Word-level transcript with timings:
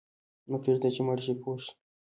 مه 0.49 0.57
پرېږده 0.63 0.89
چې 0.95 1.01
مړ 1.07 1.17
شې 1.25 1.33
پوه 1.41 1.57
شوې!. 1.63 1.71